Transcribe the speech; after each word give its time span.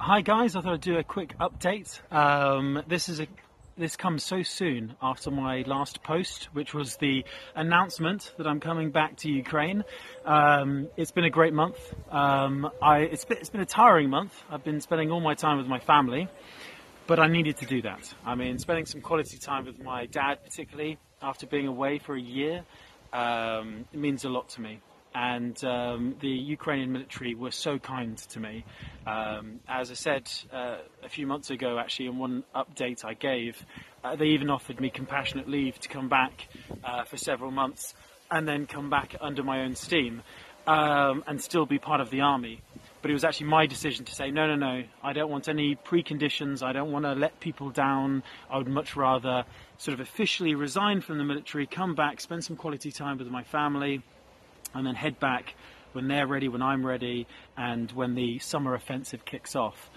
Hi 0.00 0.20
guys, 0.20 0.54
I 0.54 0.60
thought 0.60 0.74
I'd 0.74 0.80
do 0.80 0.96
a 0.96 1.02
quick 1.02 1.36
update. 1.38 2.00
Um, 2.12 2.84
this 2.86 3.08
is 3.08 3.18
a 3.18 3.26
this 3.76 3.96
comes 3.96 4.22
so 4.22 4.44
soon 4.44 4.94
after 5.02 5.32
my 5.32 5.64
last 5.66 6.04
post, 6.04 6.44
which 6.52 6.72
was 6.72 6.96
the 6.98 7.24
announcement 7.56 8.32
that 8.38 8.46
I'm 8.46 8.60
coming 8.60 8.92
back 8.92 9.16
to 9.18 9.28
Ukraine. 9.28 9.82
Um, 10.24 10.88
it's 10.96 11.10
been 11.10 11.24
a 11.24 11.30
great 11.30 11.52
month. 11.52 11.76
Um, 12.12 12.70
I, 12.80 13.00
it's, 13.00 13.24
been, 13.24 13.38
it's 13.38 13.50
been 13.50 13.60
a 13.60 13.66
tiring 13.66 14.08
month. 14.08 14.40
I've 14.48 14.62
been 14.62 14.80
spending 14.80 15.10
all 15.10 15.20
my 15.20 15.34
time 15.34 15.58
with 15.58 15.66
my 15.66 15.80
family, 15.80 16.28
but 17.08 17.18
I 17.18 17.26
needed 17.26 17.56
to 17.58 17.66
do 17.66 17.82
that. 17.82 18.14
I 18.24 18.36
mean, 18.36 18.58
spending 18.58 18.86
some 18.86 19.00
quality 19.00 19.36
time 19.36 19.66
with 19.66 19.82
my 19.82 20.06
dad, 20.06 20.44
particularly 20.44 20.98
after 21.20 21.46
being 21.46 21.66
away 21.66 21.98
for 21.98 22.14
a 22.14 22.20
year, 22.20 22.64
um, 23.12 23.84
it 23.92 23.98
means 23.98 24.24
a 24.24 24.28
lot 24.28 24.48
to 24.50 24.60
me 24.60 24.80
and 25.18 25.64
um, 25.64 26.14
the 26.20 26.28
Ukrainian 26.28 26.92
military 26.92 27.34
were 27.34 27.50
so 27.50 27.76
kind 27.76 28.16
to 28.16 28.38
me. 28.38 28.64
Um, 29.04 29.58
as 29.66 29.90
I 29.90 29.94
said 29.94 30.30
uh, 30.52 30.76
a 31.02 31.08
few 31.08 31.26
months 31.26 31.50
ago, 31.50 31.76
actually, 31.76 32.06
in 32.06 32.18
one 32.18 32.44
update 32.54 33.04
I 33.04 33.14
gave, 33.14 33.66
uh, 34.04 34.14
they 34.14 34.26
even 34.26 34.48
offered 34.48 34.80
me 34.80 34.90
compassionate 34.90 35.48
leave 35.48 35.76
to 35.80 35.88
come 35.88 36.08
back 36.08 36.46
uh, 36.84 37.02
for 37.02 37.16
several 37.16 37.50
months 37.50 37.94
and 38.30 38.46
then 38.46 38.66
come 38.66 38.90
back 38.90 39.16
under 39.20 39.42
my 39.42 39.62
own 39.62 39.74
steam 39.74 40.22
um, 40.68 41.24
and 41.26 41.42
still 41.42 41.66
be 41.66 41.80
part 41.80 42.00
of 42.00 42.10
the 42.10 42.20
army. 42.20 42.60
But 43.02 43.10
it 43.10 43.14
was 43.14 43.24
actually 43.24 43.48
my 43.48 43.66
decision 43.66 44.04
to 44.04 44.14
say, 44.14 44.30
no, 44.30 44.46
no, 44.46 44.54
no, 44.54 44.84
I 45.02 45.12
don't 45.14 45.30
want 45.30 45.48
any 45.48 45.74
preconditions. 45.74 46.62
I 46.62 46.72
don't 46.72 46.92
want 46.92 47.06
to 47.06 47.14
let 47.14 47.40
people 47.40 47.70
down. 47.70 48.22
I 48.48 48.58
would 48.58 48.68
much 48.68 48.94
rather 48.94 49.44
sort 49.78 49.94
of 49.94 50.00
officially 50.00 50.54
resign 50.54 51.00
from 51.00 51.18
the 51.18 51.24
military, 51.24 51.66
come 51.66 51.96
back, 51.96 52.20
spend 52.20 52.44
some 52.44 52.56
quality 52.56 52.92
time 52.92 53.18
with 53.18 53.28
my 53.28 53.42
family, 53.42 54.02
and 54.74 54.86
then 54.86 54.94
head 54.94 55.18
back 55.18 55.54
when 55.92 56.08
they're 56.08 56.26
ready, 56.26 56.48
when 56.48 56.62
I'm 56.62 56.86
ready, 56.86 57.26
and 57.56 57.90
when 57.92 58.14
the 58.14 58.38
summer 58.38 58.74
offensive 58.74 59.24
kicks 59.24 59.56
off. 59.56 59.90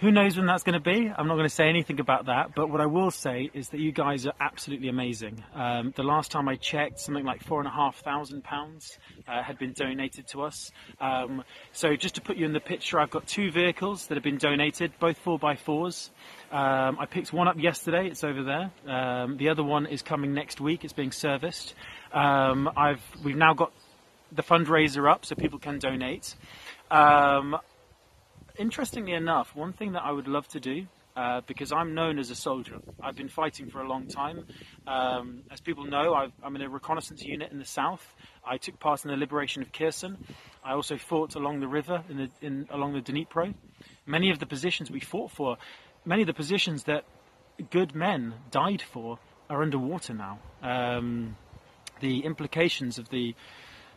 Who 0.00 0.10
knows 0.10 0.38
when 0.38 0.46
that's 0.46 0.62
going 0.62 0.72
to 0.72 0.80
be? 0.80 1.12
I'm 1.14 1.28
not 1.28 1.34
going 1.34 1.46
to 1.46 1.54
say 1.54 1.68
anything 1.68 2.00
about 2.00 2.24
that, 2.24 2.54
but 2.54 2.70
what 2.70 2.80
I 2.80 2.86
will 2.86 3.10
say 3.10 3.50
is 3.52 3.68
that 3.68 3.80
you 3.80 3.92
guys 3.92 4.26
are 4.26 4.32
absolutely 4.40 4.88
amazing. 4.88 5.44
Um, 5.54 5.92
the 5.94 6.02
last 6.02 6.30
time 6.30 6.48
I 6.48 6.56
checked, 6.56 7.00
something 7.00 7.22
like 7.22 7.44
four 7.44 7.58
and 7.58 7.68
a 7.68 7.70
half 7.70 7.96
thousand 7.96 8.42
pounds 8.42 8.98
uh, 9.28 9.42
had 9.42 9.58
been 9.58 9.74
donated 9.74 10.26
to 10.28 10.40
us. 10.40 10.72
Um, 11.02 11.44
so 11.72 11.96
just 11.96 12.14
to 12.14 12.22
put 12.22 12.38
you 12.38 12.46
in 12.46 12.54
the 12.54 12.60
picture, 12.60 12.98
I've 12.98 13.10
got 13.10 13.26
two 13.26 13.50
vehicles 13.50 14.06
that 14.06 14.14
have 14.14 14.24
been 14.24 14.38
donated, 14.38 14.92
both 15.00 15.18
four 15.18 15.38
by 15.38 15.56
fours. 15.56 16.10
Um, 16.50 16.98
I 16.98 17.04
picked 17.04 17.34
one 17.34 17.46
up 17.46 17.58
yesterday; 17.58 18.06
it's 18.06 18.24
over 18.24 18.42
there. 18.42 18.70
Um, 18.86 19.36
the 19.36 19.50
other 19.50 19.62
one 19.62 19.84
is 19.84 20.00
coming 20.00 20.32
next 20.32 20.62
week; 20.62 20.82
it's 20.82 20.94
being 20.94 21.12
serviced. 21.12 21.74
Um, 22.14 22.70
I've 22.74 23.02
we've 23.22 23.36
now 23.36 23.52
got 23.52 23.70
the 24.32 24.42
fundraiser 24.42 25.12
up, 25.12 25.26
so 25.26 25.34
people 25.34 25.58
can 25.58 25.78
donate. 25.78 26.36
Um, 26.90 27.58
interestingly 28.60 29.12
enough, 29.14 29.56
one 29.56 29.72
thing 29.72 29.92
that 29.92 30.02
I 30.04 30.12
would 30.12 30.28
love 30.28 30.46
to 30.48 30.60
do, 30.60 30.86
uh, 31.16 31.40
because 31.46 31.72
I'm 31.72 31.94
known 31.94 32.18
as 32.18 32.30
a 32.30 32.34
soldier, 32.34 32.76
I've 33.02 33.16
been 33.16 33.28
fighting 33.28 33.70
for 33.70 33.80
a 33.80 33.88
long 33.88 34.06
time. 34.06 34.44
Um, 34.86 35.42
as 35.50 35.60
people 35.60 35.84
know, 35.84 36.14
i 36.14 36.28
am 36.44 36.54
in 36.54 36.62
a 36.62 36.68
reconnaissance 36.68 37.22
unit 37.22 37.50
in 37.50 37.58
the 37.58 37.64
south. 37.64 38.14
I 38.44 38.58
took 38.58 38.78
part 38.78 39.04
in 39.04 39.10
the 39.10 39.16
liberation 39.16 39.62
of 39.62 39.72
Kherson. 39.72 40.18
I 40.62 40.74
also 40.74 40.98
fought 40.98 41.34
along 41.34 41.60
the 41.60 41.68
river, 41.68 42.04
in 42.08 42.16
the, 42.18 42.30
in, 42.46 42.68
along 42.70 42.92
the 42.92 43.00
Dnipro. 43.00 43.54
Many 44.06 44.30
of 44.30 44.38
the 44.38 44.46
positions 44.46 44.90
we 44.90 45.00
fought 45.00 45.30
for, 45.30 45.56
many 46.04 46.22
of 46.22 46.26
the 46.26 46.34
positions 46.34 46.84
that 46.84 47.04
good 47.70 47.94
men 47.94 48.34
died 48.50 48.82
for, 48.82 49.18
are 49.48 49.62
underwater 49.62 50.14
now. 50.14 50.38
Um, 50.62 51.36
the 52.00 52.24
implications 52.24 52.98
of 52.98 53.08
the 53.08 53.34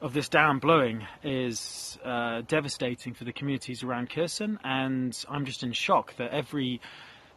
of 0.00 0.12
this 0.12 0.28
dam 0.28 0.58
blowing 0.60 1.06
is 1.24 1.98
uh, 2.04 2.42
devastating 2.46 3.14
for 3.14 3.24
the 3.24 3.32
communities 3.32 3.82
around 3.82 4.10
Kherson, 4.10 4.58
and 4.62 5.16
I'm 5.28 5.44
just 5.44 5.62
in 5.62 5.72
shock 5.72 6.14
that 6.16 6.30
every 6.30 6.80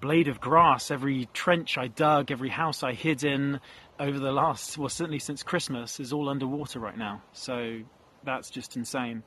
blade 0.00 0.28
of 0.28 0.40
grass, 0.40 0.90
every 0.90 1.28
trench 1.32 1.76
I 1.78 1.88
dug, 1.88 2.30
every 2.30 2.50
house 2.50 2.82
I 2.82 2.92
hid 2.92 3.24
in 3.24 3.60
over 3.98 4.18
the 4.18 4.30
last, 4.30 4.78
well, 4.78 4.88
certainly 4.88 5.18
since 5.18 5.42
Christmas, 5.42 5.98
is 5.98 6.12
all 6.12 6.28
underwater 6.28 6.78
right 6.78 6.96
now. 6.96 7.22
So 7.32 7.80
that's 8.22 8.50
just 8.50 8.76
insane. 8.76 9.24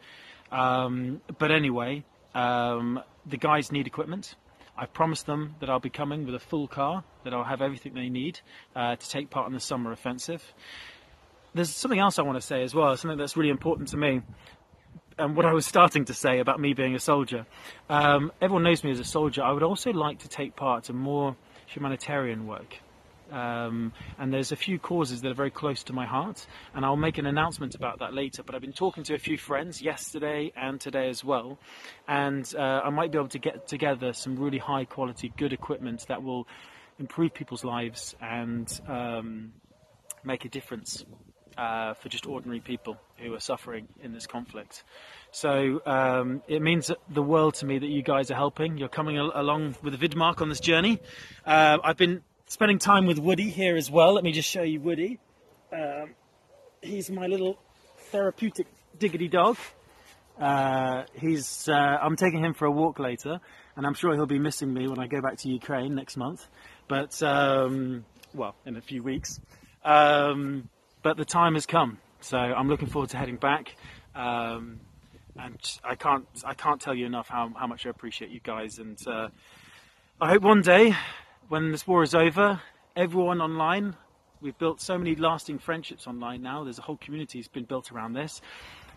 Um, 0.52 1.22
but 1.38 1.52
anyway, 1.52 2.06
um, 2.34 3.02
the 3.26 3.38
guys 3.38 3.72
need 3.72 3.88
equipment. 3.88 4.36
I've 4.78 4.94
promised 4.94 5.26
them 5.26 5.56
that 5.60 5.70
I'll 5.70 5.80
be 5.80 5.90
coming 5.90 6.26
with 6.26 6.36
a 6.36 6.40
full 6.40 6.68
car, 6.68 7.04
that 7.24 7.34
I'll 7.34 7.44
have 7.44 7.62
everything 7.62 7.94
they 7.94 8.10
need 8.10 8.40
uh, 8.76 8.96
to 8.96 9.10
take 9.10 9.30
part 9.30 9.48
in 9.48 9.54
the 9.54 9.60
summer 9.60 9.92
offensive 9.92 10.44
there's 11.58 11.70
something 11.70 12.00
else 12.00 12.20
I 12.20 12.22
want 12.22 12.38
to 12.38 12.46
say 12.46 12.64
as 12.64 12.74
well, 12.74 12.96
something 12.96 13.18
that's 13.18 13.36
really 13.36 13.50
important 13.50 13.90
to 13.90 13.98
me. 13.98 14.22
And 15.18 15.36
what 15.36 15.46
I 15.46 15.54
was 15.54 15.66
starting 15.66 16.06
to 16.06 16.14
say 16.14 16.40
about 16.40 16.60
me 16.60 16.74
being 16.74 16.94
a 16.94 17.00
soldier. 17.00 17.46
Um, 17.90 18.32
everyone 18.40 18.64
knows 18.64 18.84
me 18.84 18.92
as 18.92 19.00
a 19.00 19.04
soldier. 19.04 19.42
I 19.42 19.52
would 19.52 19.64
also 19.64 19.92
like 19.92 20.20
to 20.20 20.28
take 20.28 20.56
part 20.56 20.90
in 20.90 20.96
more 20.96 21.36
humanitarian 21.66 22.46
work. 22.46 22.78
Um, 23.32 23.94
and 24.18 24.32
there's 24.34 24.52
a 24.52 24.56
few 24.56 24.80
causes 24.80 25.22
that 25.22 25.32
are 25.32 25.36
very 25.36 25.52
close 25.52 25.84
to 25.86 25.94
my 25.94 26.06
heart, 26.06 26.46
and 26.74 26.86
I'll 26.86 26.96
make 26.96 27.18
an 27.18 27.26
announcement 27.26 27.76
about 27.76 28.00
that 28.00 28.14
later. 28.14 28.44
But 28.44 28.56
I've 28.56 28.62
been 28.62 28.74
talking 28.74 29.04
to 29.04 29.16
a 29.16 29.18
few 29.18 29.38
friends 29.38 29.82
yesterday 29.82 30.54
and 30.56 30.80
today 30.80 31.10
as 31.10 31.26
well, 31.26 31.58
and 32.08 32.50
uh, 32.58 32.82
I 32.86 32.90
might 32.90 33.12
be 33.12 33.18
able 33.18 33.28
to 33.30 33.40
get 33.40 33.68
together 33.68 34.14
some 34.14 34.38
really 34.38 34.60
high 34.60 34.86
quality, 34.86 35.34
good 35.36 35.52
equipment 35.52 36.06
that 36.08 36.24
will 36.24 36.48
improve 37.00 37.34
people's 37.34 37.66
lives 37.66 38.16
and 38.22 38.80
um, 38.88 39.52
make 40.24 40.46
a 40.46 40.50
difference 40.50 41.04
uh, 41.58 41.94
for 41.96 42.10
just 42.10 42.26
ordinary 42.26 42.60
people 42.60 42.98
who 43.18 43.34
are 43.34 43.40
suffering 43.40 43.88
in 44.04 44.14
this 44.14 44.28
conflict. 44.28 44.84
So 45.32 45.82
um, 45.86 46.42
it 46.48 46.62
means 46.62 46.92
the 47.10 47.24
world 47.24 47.56
to 47.56 47.66
me 47.66 47.80
that 47.80 47.88
you 47.88 48.04
guys 48.04 48.32
are 48.32 48.36
helping. 48.36 48.78
You're 48.78 48.90
coming 48.90 49.18
al- 49.18 49.32
along 49.34 49.76
with 49.82 50.00
Vidmark 50.00 50.42
on 50.42 50.50
this 50.50 50.60
journey. 50.60 51.00
Uh, 51.46 51.80
I've 51.84 51.98
been 51.98 52.24
spending 52.46 52.80
time 52.80 53.06
with 53.06 53.18
Woody 53.18 53.50
here 53.50 53.76
as 53.76 53.90
well. 53.90 54.14
Let 54.14 54.24
me 54.24 54.32
just 54.32 54.50
show 54.50 54.62
you 54.62 54.80
Woody. 54.80 55.20
Um, 55.74 56.12
he's 56.82 57.10
my 57.10 57.28
little 57.28 57.58
therapeutic 58.12 58.68
diggity 58.98 59.28
dog. 59.28 59.58
Uh, 60.40 61.04
he's. 61.14 61.68
Uh, 61.68 61.74
I'm 61.74 62.16
taking 62.16 62.44
him 62.44 62.54
for 62.54 62.66
a 62.66 62.72
walk 62.72 63.00
later, 63.00 63.40
and 63.76 63.88
I'm 63.88 63.96
sure 63.96 64.14
he'll 64.14 64.28
be 64.28 64.40
missing 64.40 64.72
me 64.72 64.88
when 64.88 65.00
I 65.00 65.08
go 65.08 65.20
back 65.20 65.38
to 65.40 65.50
Ukraine 65.50 65.96
next 65.96 66.16
month. 66.16 66.48
But 66.88 67.22
um, 67.24 68.06
well, 68.34 68.56
in 68.66 68.78
a 68.78 68.82
few 68.82 69.02
weeks. 69.02 69.40
Um, 69.84 70.70
but 71.08 71.16
the 71.16 71.24
time 71.24 71.54
has 71.54 71.66
come, 71.66 72.00
so 72.20 72.38
I'm 72.38 72.68
looking 72.68 72.90
forward 72.90 73.12
to 73.12 73.18
heading 73.18 73.38
back. 73.38 73.78
Um, 74.14 74.82
and 75.38 75.58
I 75.82 75.96
can't 75.96 76.28
I 76.44 76.54
can't 76.54 76.82
tell 76.82 76.94
you 76.94 77.06
enough 77.06 77.30
how, 77.30 77.50
how 77.56 77.66
much 77.66 77.86
I 77.86 77.90
appreciate 77.92 78.30
you 78.30 78.42
guys. 78.42 78.78
And 78.78 78.98
uh, 79.08 79.30
I 80.20 80.28
hope 80.28 80.42
one 80.42 80.62
day, 80.62 80.94
when 81.48 81.72
this 81.72 81.88
war 81.88 82.04
is 82.04 82.14
over, 82.14 82.60
everyone 82.94 83.40
online, 83.40 83.96
we've 84.42 84.58
built 84.58 84.82
so 84.82 84.98
many 84.98 85.16
lasting 85.16 85.60
friendships 85.60 86.08
online 86.08 86.42
now. 86.42 86.66
There's 86.66 86.78
a 86.78 86.82
whole 86.82 86.98
community 86.98 87.40
that's 87.40 87.48
been 87.48 87.64
built 87.64 87.90
around 87.94 88.12
this. 88.12 88.42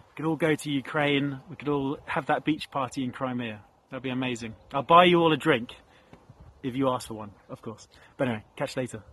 We 0.09 0.17
could 0.17 0.29
all 0.29 0.35
go 0.35 0.57
to 0.57 0.69
Ukraine. 0.69 1.39
We 1.49 1.55
could 1.55 1.69
all 1.69 1.97
have 2.07 2.27
that 2.27 2.45
beach 2.45 2.73
party 2.73 3.05
in 3.05 3.13
Crimea. 3.13 3.61
That'd 3.91 4.03
be 4.03 4.11
amazing. 4.11 4.57
I'll 4.75 4.83
buy 4.83 5.05
you 5.05 5.21
all 5.21 5.33
a 5.33 5.37
drink 5.37 5.77
if 6.65 6.75
you 6.75 6.89
ask 6.89 7.07
for 7.07 7.15
one, 7.15 7.31
of 7.49 7.63
course. 7.63 7.87
But 8.17 8.27
anyway, 8.27 8.45
catch 8.57 8.75
you 8.75 8.83
later. 8.83 9.05